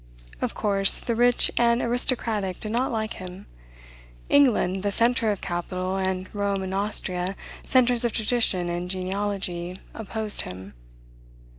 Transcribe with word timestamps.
Of 0.41 0.55
course, 0.55 0.97
the 0.97 1.13
rich 1.13 1.51
and 1.59 1.79
aristocratic 1.79 2.59
did 2.59 2.71
not 2.71 2.91
like 2.91 3.13
him. 3.21 3.45
England, 4.29 4.81
the 4.81 4.91
center 4.91 5.29
of 5.31 5.41
capital, 5.41 5.95
and 5.95 6.27
Rome 6.33 6.63
and 6.63 6.73
Austria, 6.73 7.35
centers 7.63 8.03
of 8.03 8.11
tradition 8.11 8.67
and 8.67 8.89
genealogy, 8.89 9.77
opposed 9.93 10.41
him. 10.41 10.73